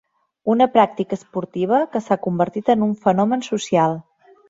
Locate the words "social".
3.55-3.99